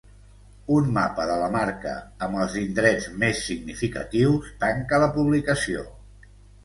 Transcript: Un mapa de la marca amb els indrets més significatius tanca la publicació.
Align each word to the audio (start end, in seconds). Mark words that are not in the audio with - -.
Un 0.75 0.87
mapa 0.93 1.25
de 1.31 1.35
la 1.41 1.49
marca 1.55 1.93
amb 2.27 2.39
els 2.45 2.55
indrets 2.63 3.09
més 3.25 3.43
significatius 3.51 4.49
tanca 4.65 5.01
la 5.05 5.11
publicació. 5.19 5.87